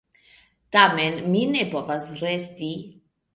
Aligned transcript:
Tamen 0.75 1.17
mi 1.33 1.43
ne 1.51 1.67
povas 1.75 2.09
resti. 2.25 2.73